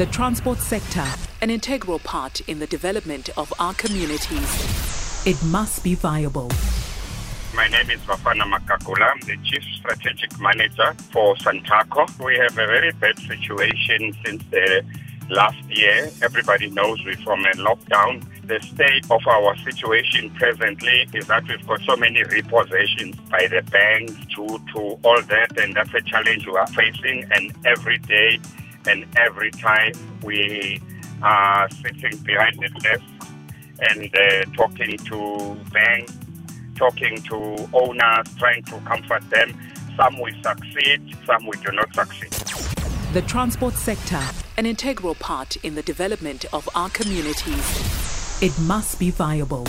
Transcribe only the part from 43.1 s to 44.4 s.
The transport sector,